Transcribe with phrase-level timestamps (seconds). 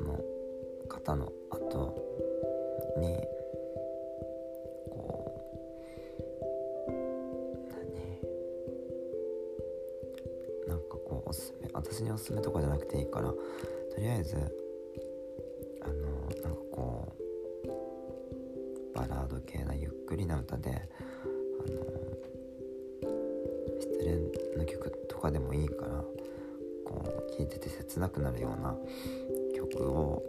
[0.00, 0.18] その
[0.88, 1.94] 方の後
[2.96, 3.18] に
[4.88, 5.44] こ
[6.88, 6.90] う
[10.66, 10.68] 何？
[10.68, 13.36] なんかこうおすすめ私におすすめとかじゃなくていいからと
[13.98, 14.36] りあえず
[15.82, 15.94] あの
[16.42, 17.12] なんかこ
[17.66, 21.76] うバラード系なゆっくりな歌であの
[23.80, 26.02] 失恋の曲とかでもいいから
[26.86, 28.74] こう聴いてて切なくなるような
[29.72, 30.22] 曲を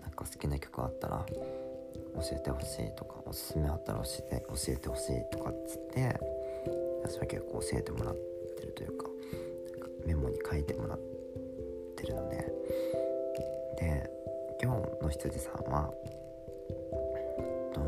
[0.00, 6.20] なんか好きな曲あったら教えてほしいとかおすすめあったら教えて教えてほしいとかっつって
[7.02, 9.06] 私は結構教えてもらってるというか
[9.72, 10.98] なんかメモに書いてもらっ
[11.96, 12.52] てるので。
[13.82, 14.08] で
[14.62, 15.90] 今日の羊さんは
[17.74, 17.80] と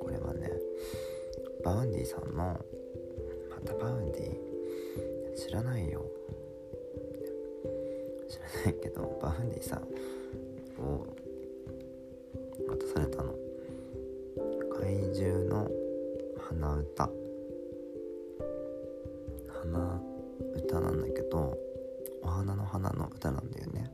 [0.00, 0.50] これはね
[1.64, 2.58] Vaundy さんの
[3.50, 6.04] また Vaundy 知らないよ。
[8.66, 9.82] ないけど Vaundy さん
[10.82, 11.06] を
[12.68, 13.32] 渡されたの。
[14.80, 15.70] 怪獣の
[16.48, 17.08] 花唄。
[19.62, 20.02] 花
[20.56, 21.56] 唄なんだけど
[22.22, 23.90] お花の花の歌なんだよね。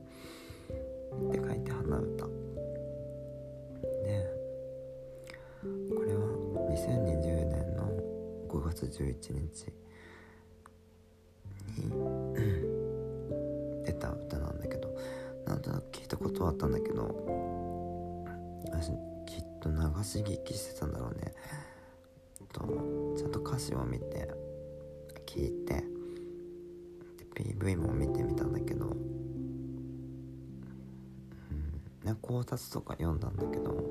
[1.28, 2.26] って書いて花唄。
[4.04, 4.26] で
[5.94, 6.20] これは
[6.70, 7.92] 2020年の
[8.48, 9.66] 5月11日。
[16.52, 18.26] あったんだけど
[18.70, 18.88] 私
[19.26, 21.32] きっと流し聞きしてたんだろうね。
[22.52, 22.60] と
[23.16, 24.28] ちゃんと歌詞を見て
[25.26, 25.82] 聞いて
[27.34, 28.98] PV も見てみたんだけど、うん
[32.04, 33.82] ね、考察とか読んだんだけど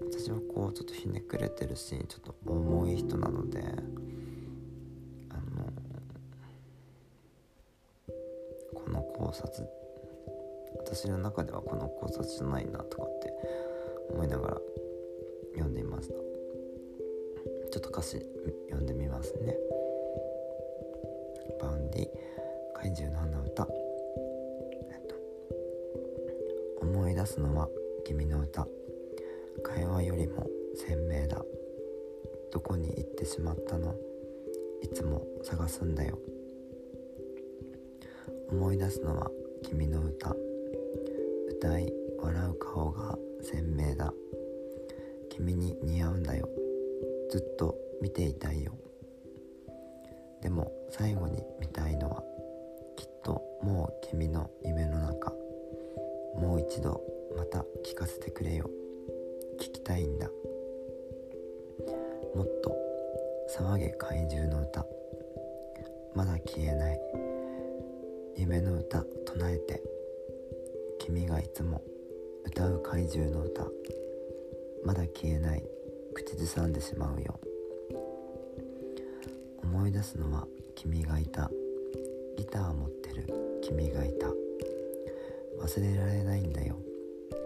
[0.00, 5.72] 私はこうちょっとひねくれてるしちょっと重い人なのであの
[8.74, 9.91] この考察って
[10.94, 13.32] 私の中ではこの考察じゃないなとかって
[14.10, 14.60] 思いながら
[15.54, 16.14] 読んでいました。
[16.14, 18.18] ちょっと歌詞
[18.68, 19.56] 読んでみますね。
[21.58, 22.08] Vaundy
[22.78, 23.66] 怪獣の花唄。
[24.90, 27.70] えっと思い出すのは
[28.04, 28.68] 君の歌。
[29.62, 31.42] 会話よりも鮮明だ。
[32.52, 33.94] どこに行ってしまったの？
[34.82, 36.18] いつも探すんだよ。
[38.50, 39.30] 思い出すのは
[39.62, 40.36] 君の歌。
[41.62, 44.12] 歌い笑う顔が鮮明だ。
[45.30, 46.48] 君に似合うんだよ。
[47.30, 48.72] ずっと見ていたいよ。
[50.40, 52.24] でも最後に見たいのは
[52.96, 55.32] きっともう君の夢の中
[56.36, 57.00] もう一度
[57.36, 58.68] また聞かせてくれよ。
[59.60, 60.28] 聞きたいんだ。
[62.34, 62.76] もっと
[63.56, 64.84] 騒げ怪獣の歌。
[66.16, 67.00] まだ消えない。
[68.34, 69.91] 夢の歌唱えて。
[71.04, 71.82] 君がいつも
[72.44, 73.66] 歌う怪獣の歌。
[74.84, 75.64] まだ消えない
[76.14, 77.40] 口ずさんでしまうよ。
[79.64, 80.46] 思い出すのは
[80.76, 81.50] 君がいた。
[82.36, 83.26] ギター持ってる
[83.62, 84.28] 君がいた。
[85.60, 86.76] 忘れられないんだよ。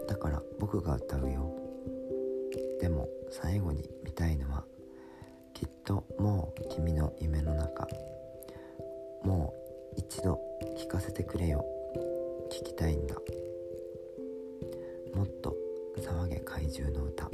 [0.07, 1.51] だから僕が歌うよ。
[2.79, 4.65] でも最後に見たいのは
[5.55, 7.87] きっともう君の夢の中。
[9.23, 9.51] も
[9.97, 10.39] う一度
[10.77, 11.65] 聞かせてくれよ。
[12.51, 13.15] 聞きたいんだ。
[16.67, 17.29] 騒げ怪獣の歌。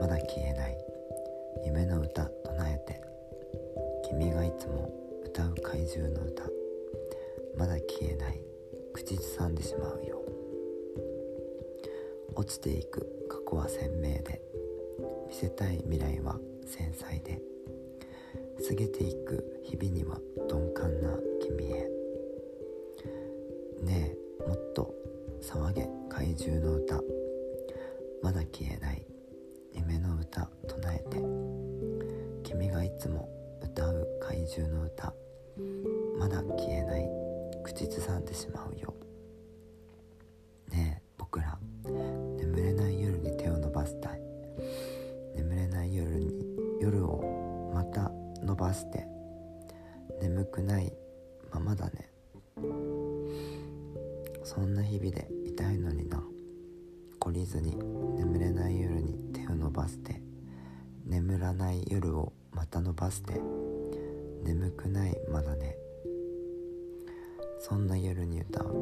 [0.00, 0.78] まだ消えない。
[1.66, 2.30] 夢の歌唱
[2.66, 3.02] えて。
[4.08, 4.92] 君がいつも
[5.24, 6.44] 歌う怪獣の歌。
[7.56, 8.40] まだ消えない。
[8.92, 10.22] 口ずさんでしまうよ。
[12.34, 13.00] 落ちていく。
[13.28, 14.40] 過去は鮮明で。
[15.28, 17.40] 見せたい未来は繊細で。
[18.68, 19.60] 過ぎていく。
[19.64, 21.88] 日々には鈍感な君へ。
[23.82, 24.94] ねえもっと
[25.42, 25.88] 騒げ。
[26.08, 27.00] 怪獣の歌。
[36.62, 37.10] 消えない
[37.64, 38.94] 口ずさんでしまうよ。
[40.70, 41.58] ねえ僕ら。
[41.84, 44.22] 眠れない夜に手を伸ばしたい。
[45.34, 46.32] 眠れない夜に
[46.80, 48.12] 夜をまた
[48.42, 49.04] 伸ばして。
[50.20, 50.92] 眠くない
[51.52, 52.08] ままだね。
[54.44, 56.22] そんな日々で痛いのにな。
[57.18, 57.76] 懲りずに
[58.16, 60.22] 眠れない夜に手を伸ばして。
[61.06, 63.40] 眠らない夜をまた伸ばして。
[64.44, 65.81] 眠くないまだね。
[67.62, 68.74] そんな夜に歌う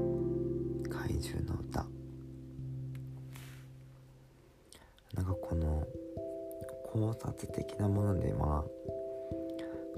[0.89, 1.85] 怪獣の歌。
[5.15, 5.87] なんかこの
[6.91, 8.65] 考察的なものでは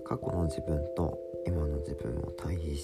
[0.05, 2.77] 過去の自分と今の自分を対比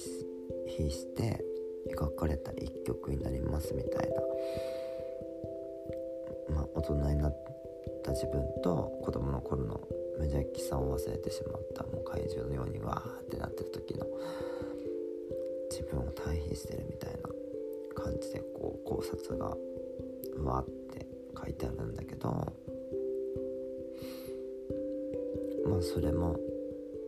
[0.89, 1.45] して
[1.93, 4.09] 描かれた一曲になりますみたい
[6.49, 6.55] な。
[6.55, 7.37] まあ大人になっ
[8.05, 9.81] た自分と子供の頃の
[10.17, 14.07] 無邪気さを忘れてしまったもう怪獣のようにわーってなってる時の
[15.71, 17.19] 自分を対比してるみたいな
[17.95, 19.57] 感じでこう考察が
[20.43, 21.07] わって
[21.37, 22.31] 書いてあるんだけど
[25.67, 26.39] まあそれも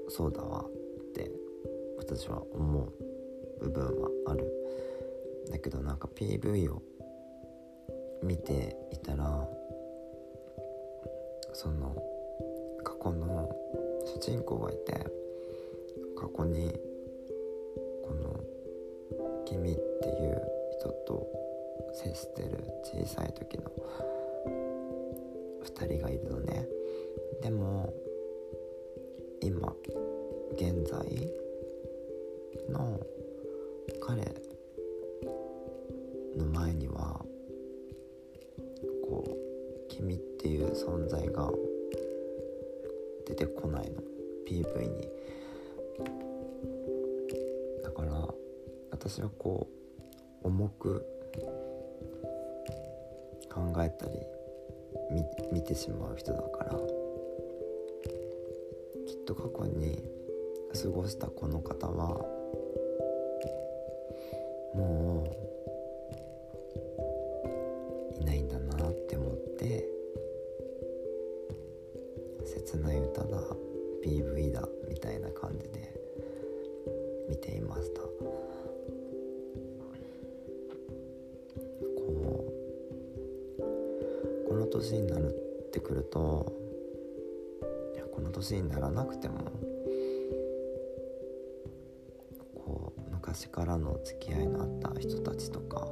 [0.09, 1.31] そうだわって
[1.99, 2.93] 私は思う
[3.61, 4.51] 部分はある
[5.51, 6.83] だけどなんか PV を
[8.23, 9.49] 見ていたら
[11.53, 11.97] その
[12.85, 13.49] 過去の
[14.07, 14.93] 主人公がいて
[16.17, 16.73] 過去に
[21.11, 21.27] と
[21.93, 23.65] 接してる小さい時の
[25.65, 26.69] 2人がいるのね。
[27.43, 27.93] でも
[29.41, 29.75] 今
[30.53, 31.01] 現在
[32.71, 33.01] の
[34.01, 34.23] 彼
[36.37, 37.25] の前には
[39.09, 39.35] こう
[39.89, 41.51] 「君」っていう存在が
[43.27, 44.01] 出てこないの。
[44.47, 45.09] PV に。
[47.83, 48.35] だから
[48.91, 49.80] 私はこう
[50.61, 51.07] 重く
[53.51, 54.13] 考えたり
[55.51, 56.73] 見てしまう人だから
[59.07, 60.05] きっと過去に
[60.75, 62.09] 過ごしたこの方は
[64.75, 65.10] もう
[84.51, 86.53] この年になるってくると
[87.95, 89.39] いやこの年にならなくても
[92.57, 95.87] こう昔からの付き合いのあった人たちとか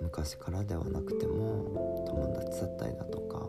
[0.00, 3.48] 昔からではなくても友達だったりだとか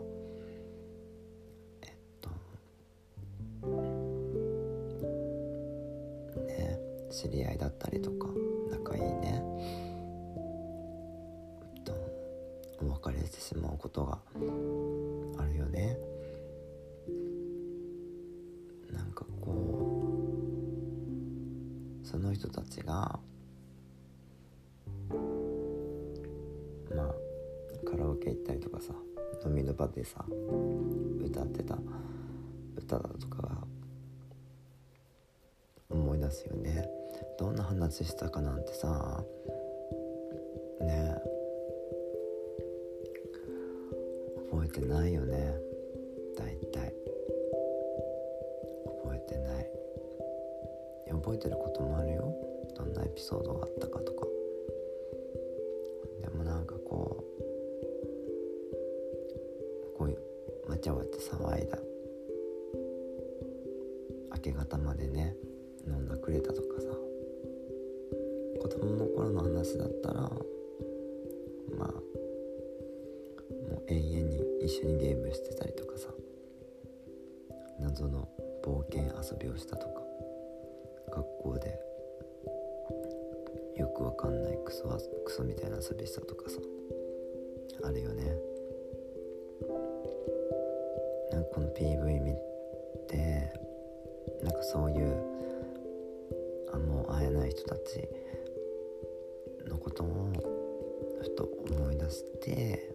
[1.82, 2.28] えっと
[6.40, 6.80] ね
[7.12, 8.15] 知り合いだったりとか
[13.86, 14.18] ことが
[15.38, 15.96] あるよね。
[18.92, 20.10] なんかこ
[22.02, 23.20] うその人たちが
[26.94, 27.14] まあ
[27.88, 28.92] カラオケ行ったりとかさ
[29.44, 30.24] 飲みの場でさ
[31.24, 31.78] 歌ってた
[32.76, 33.58] 歌だとかが
[35.90, 36.88] 思い出すよね。
[37.38, 39.22] どんな話したかなんてさ
[40.80, 41.14] ね
[44.80, 45.54] てないよね。
[46.36, 46.92] 大体。
[48.84, 49.70] 覚えてない。
[51.10, 52.34] 覚えてることもあるよ。
[52.76, 54.26] どんなエピソードがあったかとか。
[56.20, 57.24] でもなんかこ
[59.94, 61.78] うこういうわちゃわちゃ騒いだ。
[64.34, 65.34] 明け方までね
[65.86, 66.88] 飲んだくれたとかさ。
[68.60, 70.30] 子供の頃の話だったら
[79.46, 80.02] 険遊びをしたとか
[81.10, 81.78] 学校で
[83.76, 84.88] よくわかんないクソ
[85.24, 86.58] クソみたいな遊びしたとかさ
[87.84, 88.24] あるよね。
[91.30, 92.32] なんかこの PV 見
[93.06, 93.52] て
[94.42, 95.14] なんかそういう
[96.72, 98.08] あもう会えない人たち
[99.68, 100.32] のことを
[101.22, 102.90] ふと思い出して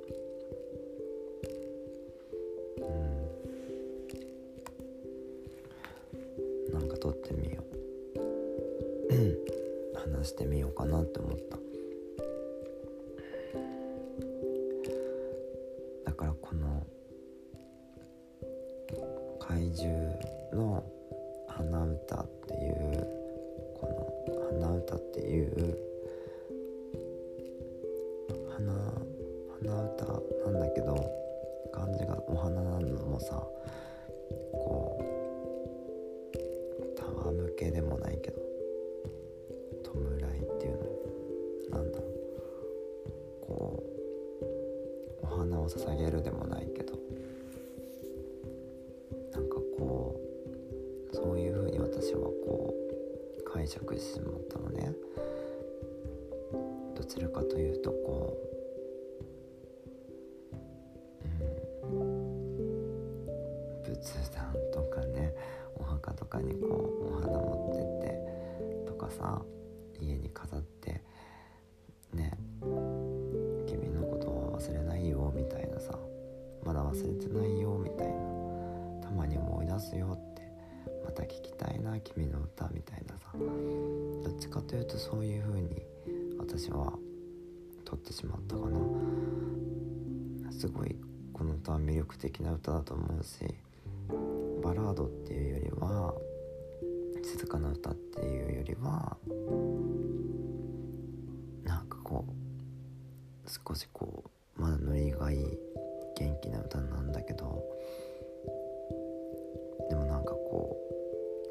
[11.12, 11.58] って思った。
[16.06, 16.88] だからこの
[19.40, 19.92] 怪獣
[20.54, 20.84] の
[21.48, 23.08] 鼻歌っていう
[23.76, 25.78] この鼻歌っていう
[28.50, 28.74] 鼻
[29.62, 30.06] 鼻歌
[30.46, 30.96] なんだけど
[31.74, 33.36] 漢字がお花なのもさ
[34.54, 35.04] こう
[37.28, 38.51] 戯けでもないけど。
[45.78, 46.94] 捧げるでもないけど
[49.34, 50.20] なんかこ
[51.14, 52.74] うそういうふうに私はこ
[53.40, 54.94] う解釈してしまったのね。
[56.96, 58.61] どちらかというとこう
[84.72, 85.70] というとそういう風に
[86.40, 86.94] 私は
[87.84, 88.80] 撮ってしまったかな。
[90.50, 90.96] すごい
[91.34, 93.54] この歌は魅力的な歌だと思うし
[94.64, 96.14] バラードっていうよりは
[97.22, 99.18] 静かな歌っていうよりは
[101.66, 104.24] なんかこう少しこ
[104.58, 105.58] うまだノリがいい
[106.18, 107.62] 元気な歌なんだけど
[109.90, 110.78] でもなんかこ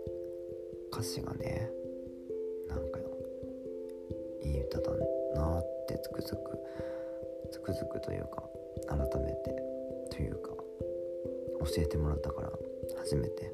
[0.06, 1.68] う歌詞がね
[6.30, 6.58] つくづく
[7.50, 8.44] つくづくというか
[8.88, 9.56] 改めて
[10.10, 10.50] というか
[11.74, 12.50] 教えてもらったから
[12.98, 13.52] 初めて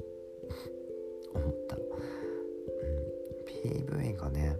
[1.33, 1.83] 思った、うん、
[3.47, 4.55] PV がね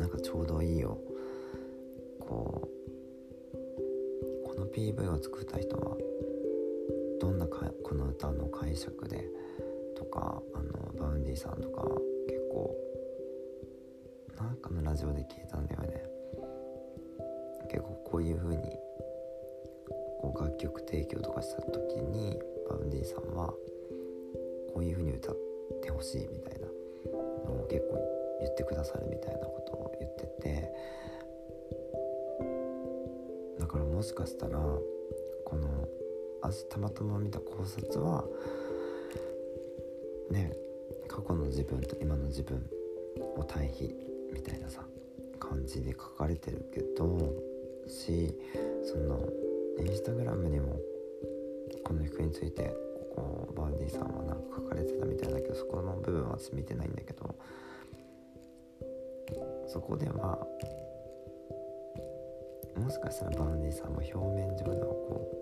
[0.00, 0.98] なんかちょうどいいよ。
[2.20, 2.68] こ
[3.54, 3.56] う
[4.46, 5.96] この PV を作った人は
[7.20, 9.24] どんなかこの歌の解釈で
[9.96, 11.82] とかあの Vaundy さんとか
[12.26, 12.76] 結構
[14.36, 16.15] なんかのラジオで聞いたんだよね。
[18.16, 18.62] こういう風に
[20.22, 23.48] こう楽曲提供とかした時に Vaundy さんは
[24.72, 25.36] こういう風に歌っ
[25.82, 26.66] てほしいみたいな
[27.44, 27.98] のを結構
[28.40, 30.72] 言ってくださるみたいなことを言ってて
[33.60, 34.80] だからもしかしたらこ
[35.54, 35.86] の
[36.42, 38.24] 明日たまたま見た考察は
[40.30, 40.54] ね
[41.06, 42.64] 過去の自分と今の自分
[43.36, 43.94] を対比
[44.32, 44.86] みたいなさ
[45.38, 47.55] 感じで書かれてるけど
[47.88, 48.34] し
[48.84, 49.20] その
[49.78, 50.76] インスタグラムにも
[51.84, 52.74] この曲について
[53.14, 57.34] こうバーディーさんはなんか書かれてたみたいだけどそこの部分は見てないんだけど
[59.68, 60.38] そこでは
[62.76, 65.32] もしかしたら Vaundy さんも表面上ではこ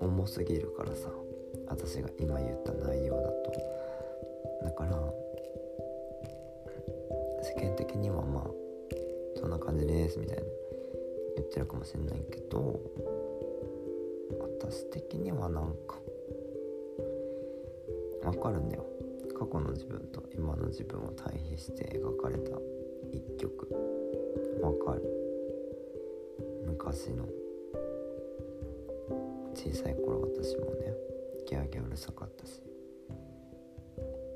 [0.00, 1.08] う重すぎるからさ
[1.66, 3.52] 私が今言った内容だと。
[4.64, 4.96] だから
[7.42, 8.63] 世間的にはまあ
[9.36, 10.42] そんな感じですみたいな。
[11.36, 12.80] 言ってるかもしれないけど
[14.60, 15.98] 私的にはなんか
[18.24, 18.86] わかるんだよ。
[19.38, 22.56] 過去の自分と今の自分を対比して描かれた
[23.12, 23.68] 一曲。
[24.62, 25.02] わかる。
[26.66, 27.26] 昔の
[29.54, 30.94] 小さい頃私もね
[31.46, 32.62] ギャーギャーうるさかったし。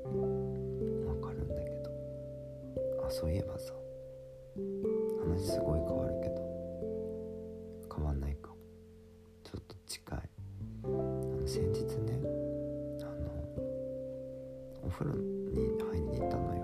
[0.05, 1.89] わかるんだけど。
[3.07, 3.73] あそういえばさ
[14.99, 16.59] 風呂に入りに行ったのよ。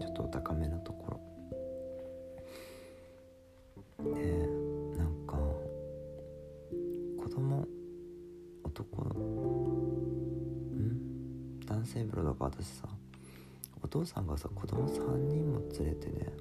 [0.00, 1.18] ちょっとお高めのとこ
[3.98, 4.10] ろ。
[4.14, 4.46] で
[4.96, 5.36] なんか
[7.20, 7.66] 子供
[8.62, 9.10] 男ん？
[11.66, 12.86] 男性風呂だから私さ
[13.82, 16.32] お父さんがさ子供3人も連れてね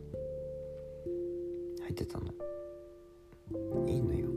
[1.81, 2.31] 入ってたの。
[3.88, 4.27] いいのよ。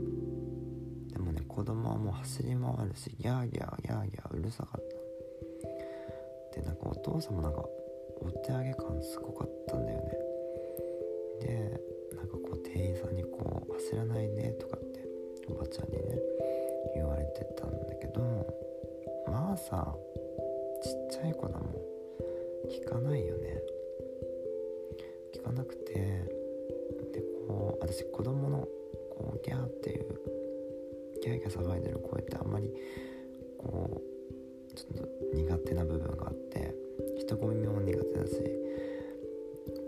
[1.11, 4.84] でもね子供はもう走り回るしギャーギャーギャーギャーうるさかった。
[7.15, 7.63] 父さんもなんか
[8.21, 10.11] お手上げ感すごかったんだよね。
[11.41, 11.81] で
[12.15, 14.99] なんかこう店員さんにこう「走らないね」とかって
[15.49, 16.19] おばちゃんにね
[16.93, 18.21] 言われてたんだけど
[19.27, 19.95] まあさ
[20.81, 21.75] ちっちゃい子だもん。
[22.67, 23.61] 聞かないよね。
[25.33, 25.93] 聞かなくて
[27.13, 28.67] でこう私子供の
[29.11, 30.05] こうギャーっていう
[31.21, 32.73] ギャーギャー騒いでる声ってあんまり
[33.57, 36.74] こうちょっと苦手な部分があって
[37.35, 38.33] 人混みも苦手だし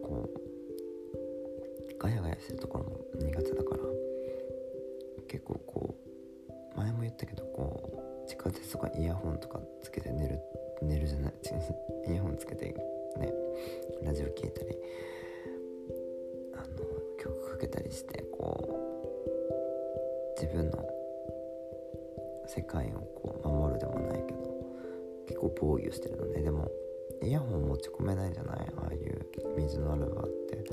[0.04, 3.84] こうガヤガヤしてるところも苦手だから
[5.28, 5.96] 結構こ
[6.76, 10.40] う前も言ったけどこう地下鉄とかイヤホンとかつけて寝る
[10.82, 11.34] 寝るじゃない
[12.12, 13.34] イヤホンつけてね
[14.04, 14.78] ラジオ聴いたり
[16.54, 16.68] あの
[17.18, 18.68] 曲かけたりしてこ
[20.38, 20.86] う自分の
[22.46, 24.38] 世界をこう守るでもないけど
[25.28, 26.42] 結構防御してるのね。
[26.42, 26.70] でも
[27.24, 28.68] イヤホン持ち込めないじゃない？
[28.78, 29.26] ああいう
[29.58, 30.64] 水のある場って。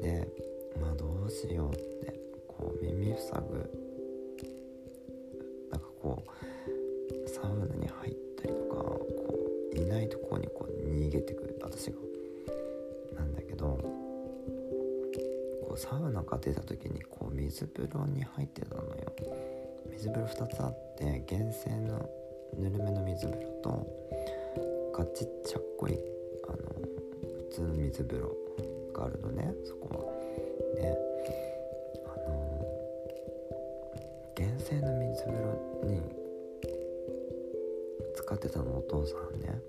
[0.00, 0.28] で
[0.80, 2.18] まあどうしようって
[2.48, 3.70] こう耳塞ぐ。
[5.70, 9.38] なんかこうサウナに入ったりとかこ
[9.74, 11.58] ういないとこにこう逃げてくる。
[11.62, 11.98] 私が。
[13.14, 13.78] なんだけど
[15.68, 18.88] こうサウナが出た時にこう水風呂に入ってたのよ。
[19.90, 22.08] 水風呂2つあって源泉の
[22.58, 23.86] ぬるめの水風呂と
[24.92, 25.98] ガチちゃっこい
[26.48, 26.56] あの
[27.36, 28.36] 普通の水風呂
[28.92, 29.54] があるのね。
[29.64, 30.04] そこは。
[30.74, 30.96] で
[32.04, 32.32] あの
[34.38, 36.00] 源泉の水風呂に
[38.14, 39.60] 使ってたのお父さんね。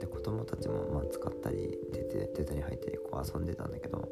[0.00, 4.08] で子供たちもまあ使ったり出て出たり入ったりこう遊んでたんだけど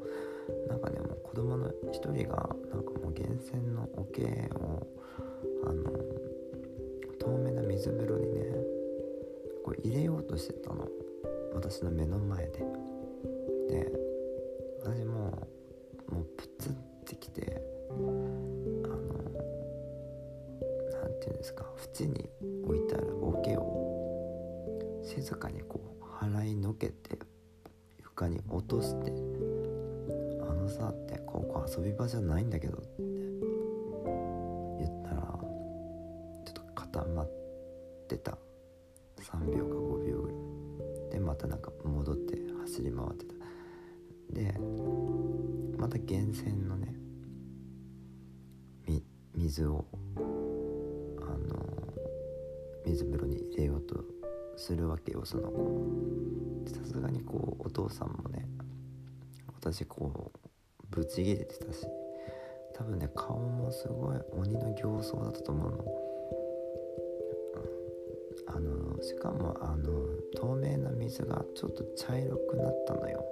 [0.68, 4.22] なんかねもう子供の一人がなんかもう源泉の桶
[4.54, 4.86] を
[5.66, 5.82] あの
[7.18, 8.19] 透明な水風呂
[10.40, 10.88] してたの。
[11.54, 12.64] 私の目の前で。
[13.68, 13.92] で
[14.82, 15.48] 私も
[16.08, 18.04] もうプツンってきてあの
[20.90, 21.64] 何て言うんですか
[22.00, 22.28] 縁に
[22.64, 27.18] 置いてある桶を静かにこう払いのけて
[28.00, 29.12] 床に落として
[30.42, 32.99] 「あのさ」って「ここ遊び場じゃないんだけど」って
[55.30, 55.86] その子
[56.66, 58.48] さすがにこうお父さんもね
[59.60, 60.38] 私こう
[60.90, 61.86] ブチギレてたし
[62.74, 65.84] 多分ね顔もすごい鬼の形相だったと思うの。
[68.48, 69.92] あのしかもあの
[70.34, 73.24] 透明な水がちょっと茶色くなったのよ。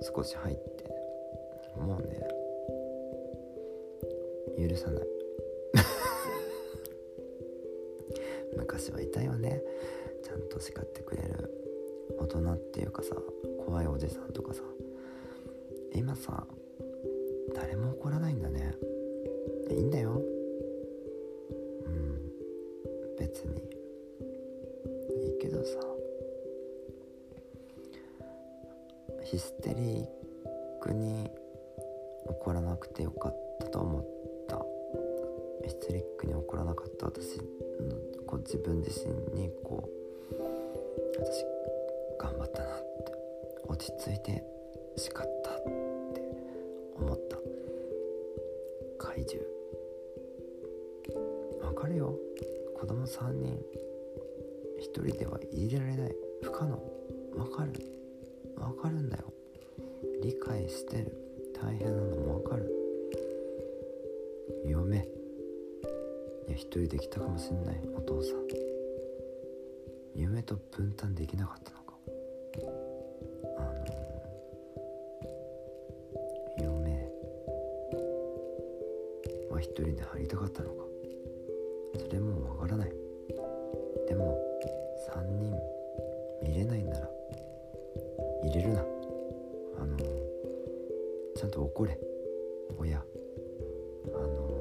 [0.00, 0.94] 少し入って。
[1.76, 2.20] もうね
[4.68, 5.06] 許さない。
[8.56, 9.60] 昔はいたよね。
[10.54, 11.50] ちゃんと叱ってくれる
[12.18, 13.16] 大人っていうかさ
[13.66, 14.60] 怖いおじさんとかさ
[15.92, 16.46] 今さ
[17.54, 18.74] 誰も怒らないんだね。
[19.70, 20.20] いいんだよ。
[21.86, 22.18] うん。
[23.16, 23.62] 別に。
[25.24, 25.78] いいけどさ。
[29.22, 30.06] ヒステリッ
[30.80, 31.30] クに
[32.26, 34.04] 怒らなくてよかったと思っ
[34.48, 34.64] た。
[35.64, 37.44] ヒステリックに怒らなかった私の
[38.26, 40.03] こう自分自身にこう
[41.16, 41.44] 私
[42.18, 43.12] 頑張ったなって
[43.68, 44.42] 落ち着いて
[44.96, 45.54] 叱ったっ
[46.12, 46.20] て
[46.96, 47.36] 思った
[48.98, 49.48] 怪獣。
[51.62, 52.16] わかるよ。
[52.76, 53.58] 子供3人
[54.80, 56.14] 一人では入れられない。
[56.42, 56.72] 不可能。
[57.36, 57.72] わかる。
[58.56, 59.24] わかるんだよ
[60.22, 61.16] 理解してる。
[61.54, 62.70] 大変なのもわかる。
[64.66, 65.00] 嫁い
[66.50, 67.80] や一人できたかもしんない。
[67.96, 68.63] お父さん。
[70.44, 71.94] と分担できなかったのか。
[73.58, 73.84] あの
[76.62, 77.10] 嫁。
[79.50, 80.84] は一人で入りたかったのか。
[81.98, 82.92] それもわからない。
[84.06, 84.38] でも
[85.08, 85.54] 3人
[86.42, 87.08] 見れないなら
[88.42, 88.80] 入れるな。
[89.78, 89.96] あの
[91.34, 91.98] ちゃんと怒れ。
[92.78, 92.98] 親。
[92.98, 93.02] あ
[94.10, 94.54] の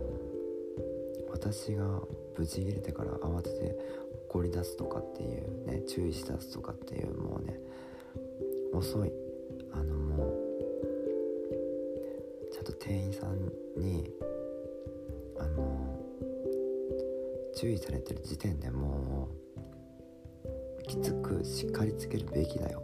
[1.31, 2.01] 私が
[2.35, 3.77] ブチ切れてから慌てて
[4.33, 7.59] 怒り出すとかっていうね注意し出すとかっていうもうね
[8.73, 9.11] 遅い。
[9.71, 10.33] あのもう
[12.51, 14.09] ちゃんと店員さんに
[15.39, 15.99] あの
[17.55, 19.29] 注意されてる時点でも
[20.45, 22.81] うきつくしっかりつけるべきだよ。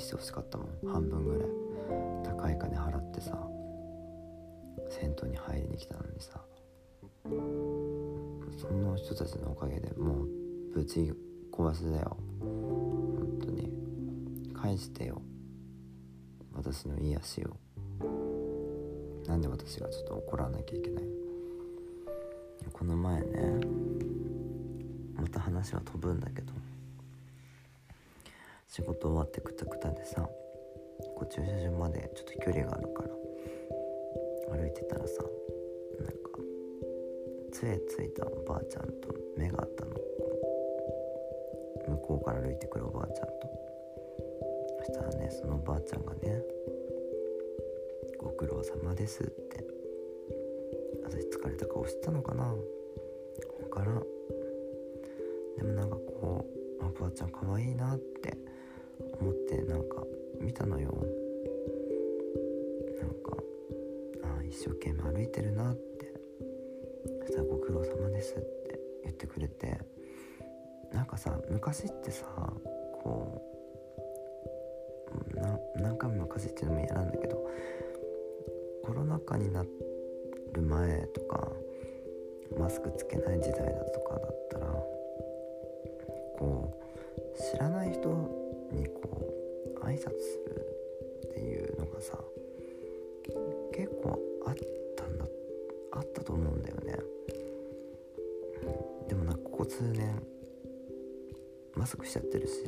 [0.00, 0.68] してほしかったもん。
[0.92, 1.42] 半分ぐらい。
[2.24, 3.36] 高い金払ってさ
[4.88, 6.40] 銭湯に入りに来たのにさ。
[8.58, 10.28] その人たちのおかげでもう
[10.74, 11.12] ぶち
[11.52, 12.16] 壊しだよ。
[12.40, 13.72] 本当に。
[14.54, 15.22] 返してよ。
[16.52, 17.56] 私の癒しを。
[19.26, 21.04] なんで私がちょっと怒らなきゃいけない？
[22.72, 23.60] この前ね
[25.14, 26.52] また話は飛ぶんだけど。
[28.80, 35.22] 仕事終わってくたくたでさこう駐車場までちょっと距離があるから歩いてたらさ
[35.98, 36.40] なんか
[37.52, 39.90] 杖ついたおばあちゃんと目が合ったの。
[41.88, 43.34] 向こうから歩いてくるおばあちゃんと。
[44.78, 46.42] そしたらねそのおばあちゃんがね
[48.18, 49.66] 「ご苦労様です」って
[51.04, 52.54] 私疲れた顔してたのかな。
[53.60, 54.06] 分からん。
[55.56, 58.19] でもなんかこうおばあちゃん可愛いなって
[64.60, 66.12] 一生懸命歩いてるなって。
[67.22, 69.80] そしたらご苦労様ですって言ってくれて。
[70.92, 72.26] なんかさ昔ってさ
[73.02, 73.40] こ
[75.34, 77.48] うな何回も昔っていうのも嫌なんだけど
[78.84, 79.62] コロナ禍にな
[80.52, 81.48] る前とか
[82.58, 84.66] マスクつけない時代だとかだったら
[86.38, 86.76] こ
[87.16, 88.08] う知らない人
[88.72, 89.32] にこ
[89.80, 90.10] う挨拶す
[90.48, 90.66] る
[91.28, 92.18] っていうのがさ
[101.90, 102.62] マスクしちゃってるし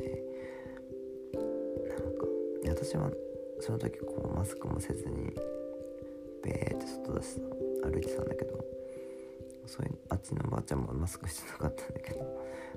[1.87, 2.25] なんか
[2.67, 3.09] 私は
[3.61, 5.31] その時こうマスクもせずに
[6.43, 7.41] ベーって外出して
[7.85, 8.59] 歩いてたんだけど
[9.65, 12.19] そういうあっちのおばあちゃんもマスクしてなかったんだけど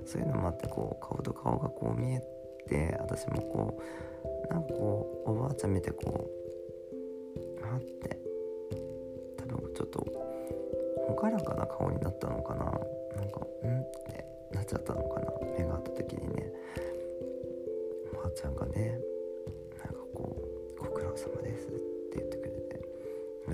[0.05, 2.21] そういうのもあってこう顔と顔がこう見え
[2.69, 3.81] て私もこ
[4.49, 6.29] うなんかこうおばあちゃん見てこ
[7.59, 8.17] うあって
[9.35, 9.99] 多分ちょっと
[11.09, 12.63] 朗らかな顔になったのかな。
[13.17, 13.83] なんかうん？
[14.67, 15.31] ちゃったのかな？
[15.57, 16.53] 目が合った時にね。
[18.13, 18.99] おばあちゃんがね
[19.79, 20.37] なんかこ
[20.77, 22.85] う「ご苦労様です」って言ってくれて。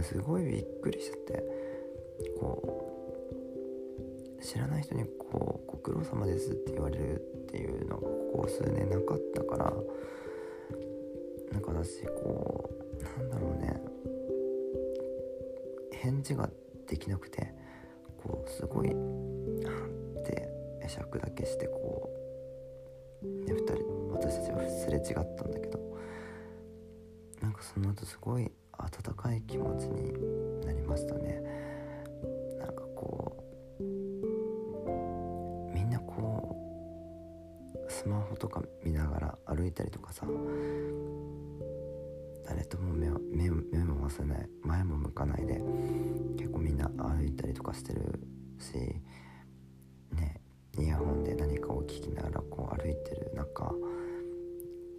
[0.02, 1.44] すごいびっくりしちゃって。
[2.40, 2.90] こ
[4.40, 9.74] う知らない人にこう「ご苦労様です」って言われるっていうのがここ数年なかったから。
[11.52, 13.80] なんか私こうなんだろうね。
[15.92, 16.50] 返事が
[16.88, 17.54] できなくて。
[18.24, 18.98] こうすごいあって
[20.94, 22.10] 釈だけしてこ
[23.24, 25.80] う、ね、2人私たちはすれ違ったんだけど
[27.42, 30.14] なんかその後すごい温かい気持ちに
[30.66, 31.42] なりましたね。
[32.58, 33.44] なんかこ
[33.80, 33.84] う
[35.74, 36.56] みんなこ
[37.88, 40.26] うスマホとか見ながら歩いたりとかさ
[42.46, 45.62] 誰とも目を目目も合わせない前も向かないで
[46.38, 48.20] 結構みんな歩いたりとかしてる
[48.60, 48.74] し
[51.84, 53.76] を聞きながらこう歩いてる中こ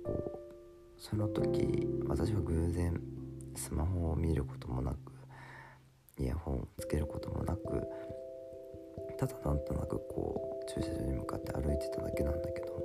[0.06, 0.38] う
[0.98, 3.00] その時私は偶然
[3.56, 4.96] スマホを見ることもなく
[6.18, 7.82] イヤホンをつけることもなく
[9.18, 12.82] ただなんとなくこう駐車場に向かって歩いてただけなんだけど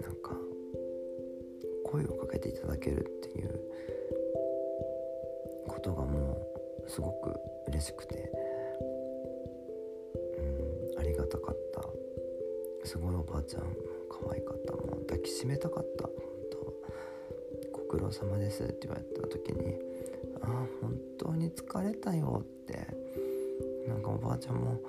[0.00, 0.32] なんか
[1.84, 3.60] 声をかけていただけるっていう
[5.66, 6.38] ことがも
[6.86, 7.34] うすごく
[7.68, 8.30] 嬉しくて
[10.94, 11.97] うんありがたかった。
[12.88, 13.62] すごいおばあちゃん
[14.08, 16.04] 可愛かったもう抱きしめたかった。
[16.06, 16.14] 本
[16.50, 19.74] 当ご苦労様ですって言われた時に
[20.40, 20.48] ああ
[20.80, 22.86] 本当に疲れたよって。
[23.86, 24.82] なんかおばあちゃんももう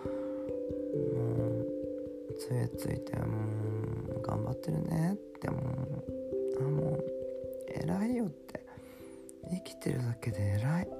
[2.38, 5.62] 杖ついてもう頑張ってるねってもう
[6.58, 7.04] あもう
[7.68, 8.66] 偉いよって。
[9.52, 10.99] 生きてるだけで偉い。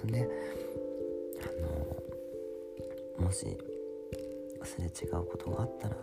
[0.00, 0.28] ったまたね
[3.18, 3.56] あのもし
[4.64, 5.96] すれ違うことがあったら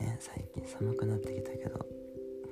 [0.00, 1.86] ね最近寒くなってきたけど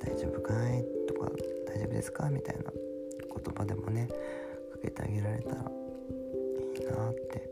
[0.01, 1.31] 大丈夫かいとか
[1.67, 7.51] 大丈夫ですかみたいな言葉でもねかけてあげられたらいいなって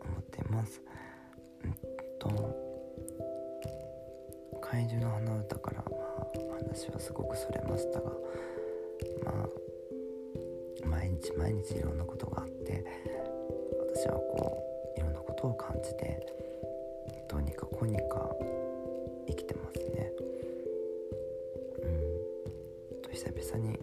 [0.00, 0.80] 思っています。
[1.64, 1.74] うん
[2.18, 2.28] と
[4.60, 6.26] 怪獣の花歌からまあ
[6.70, 8.12] 話はすごくそれましたが
[11.22, 12.84] 日毎日いろんなことがあって
[13.94, 14.62] 私はこ
[14.96, 16.20] ういろんなことを感じて
[17.28, 18.30] どうにかこうにか
[19.28, 20.12] 生きてますね。
[21.82, 23.02] うん。
[23.02, 23.78] と久々に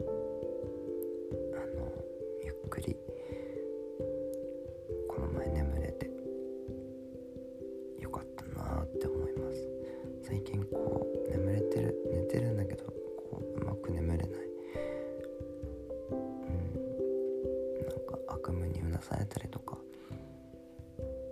[18.99, 19.77] 出されたりとか。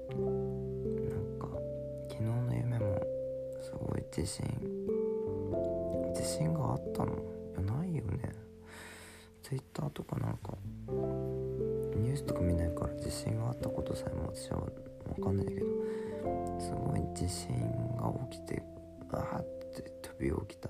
[0.09, 0.17] なん
[1.39, 1.47] か
[2.09, 2.99] 昨日の夢も
[3.61, 4.45] すごい自信
[6.15, 7.13] 自信があったの？
[7.13, 8.33] いやないよね。
[9.43, 10.53] Twitter とかなんか
[10.87, 14.61] ニュースとか見ないから自信があったことさえも私は
[15.15, 15.67] 分かんないんだけど
[16.59, 17.49] すごい自信
[17.95, 18.63] が起きて
[19.11, 19.43] あーっ
[19.75, 20.69] て飛び起きた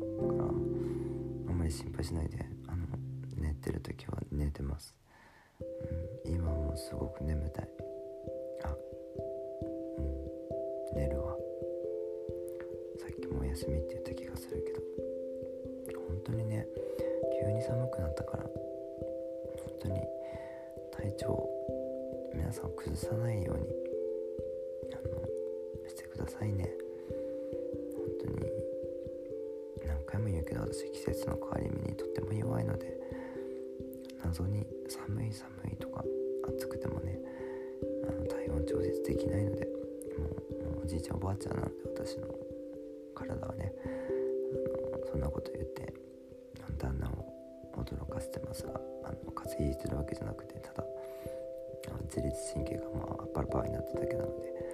[0.00, 0.06] か
[0.42, 2.86] らあんまり心配しないであの
[3.36, 4.94] 寝てる時は寝てます、
[6.24, 7.68] うん、今もすごく眠たい。
[8.64, 11.36] あうん寝るわ。
[12.98, 14.82] さっきもお休みって言った気がするけど。
[16.08, 16.66] 本当にね
[17.40, 18.52] 急に寒くなったから本
[19.80, 20.00] 当に
[20.92, 21.48] 体調
[22.34, 23.66] 皆さんを崩さないように
[24.92, 26.81] あのしてくださいね。
[30.52, 32.92] けど私季節の変わり目にとっても弱いので
[34.22, 36.04] 謎に寒い寒いとか
[36.56, 37.18] 暑くてもね
[38.06, 39.66] あの体温調節できないので
[40.18, 40.26] も
[40.70, 42.28] うもうおじいちゃんおばあちゃんなんで私の
[43.14, 43.72] 体はね
[44.94, 45.94] あのそんなこと言って
[46.78, 47.32] 旦那を
[47.78, 48.72] 驚かせてますが
[49.04, 50.84] あの風邪ひいてるわけじゃなくてただ
[52.04, 54.71] 自律神経がまあパラパラになっただけなので、